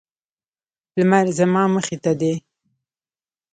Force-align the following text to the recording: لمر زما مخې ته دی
لمر 0.97 1.25
زما 1.37 1.63
مخې 1.73 1.97
ته 2.03 2.11
دی 2.19 2.33